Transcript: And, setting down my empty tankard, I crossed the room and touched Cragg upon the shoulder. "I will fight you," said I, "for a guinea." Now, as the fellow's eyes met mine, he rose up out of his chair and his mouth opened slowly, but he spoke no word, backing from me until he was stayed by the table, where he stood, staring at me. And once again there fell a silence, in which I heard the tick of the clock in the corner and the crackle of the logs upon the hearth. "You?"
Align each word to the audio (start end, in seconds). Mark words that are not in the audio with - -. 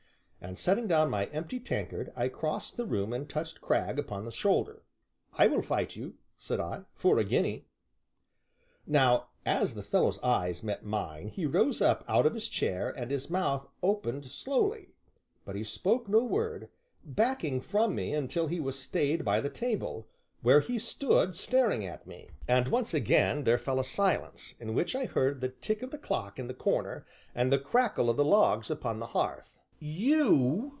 And, 0.43 0.57
setting 0.57 0.87
down 0.87 1.11
my 1.11 1.27
empty 1.27 1.59
tankard, 1.59 2.11
I 2.15 2.27
crossed 2.27 2.75
the 2.75 2.87
room 2.87 3.13
and 3.13 3.29
touched 3.29 3.61
Cragg 3.61 3.99
upon 3.99 4.25
the 4.25 4.31
shoulder. 4.31 4.81
"I 5.33 5.45
will 5.45 5.61
fight 5.61 5.95
you," 5.95 6.15
said 6.35 6.59
I, 6.59 6.85
"for 6.95 7.19
a 7.19 7.23
guinea." 7.23 7.67
Now, 8.87 9.27
as 9.45 9.75
the 9.75 9.83
fellow's 9.83 10.19
eyes 10.23 10.63
met 10.63 10.83
mine, 10.83 11.27
he 11.27 11.45
rose 11.45 11.79
up 11.79 12.03
out 12.07 12.25
of 12.25 12.33
his 12.33 12.49
chair 12.49 12.89
and 12.89 13.11
his 13.11 13.29
mouth 13.29 13.67
opened 13.83 14.25
slowly, 14.25 14.89
but 15.45 15.55
he 15.55 15.63
spoke 15.63 16.09
no 16.09 16.23
word, 16.23 16.69
backing 17.03 17.61
from 17.61 17.93
me 17.93 18.11
until 18.15 18.47
he 18.47 18.59
was 18.59 18.77
stayed 18.79 19.23
by 19.23 19.41
the 19.41 19.49
table, 19.49 20.07
where 20.41 20.59
he 20.61 20.79
stood, 20.79 21.35
staring 21.35 21.85
at 21.85 22.07
me. 22.07 22.29
And 22.47 22.67
once 22.67 22.95
again 22.95 23.43
there 23.43 23.59
fell 23.59 23.79
a 23.79 23.85
silence, 23.85 24.55
in 24.59 24.73
which 24.73 24.95
I 24.95 25.05
heard 25.05 25.39
the 25.39 25.49
tick 25.49 25.83
of 25.83 25.91
the 25.91 25.99
clock 25.99 26.39
in 26.39 26.47
the 26.47 26.55
corner 26.55 27.05
and 27.35 27.51
the 27.53 27.59
crackle 27.59 28.09
of 28.09 28.17
the 28.17 28.25
logs 28.25 28.71
upon 28.71 28.97
the 28.97 29.05
hearth. 29.15 29.59
"You?" 29.83 30.69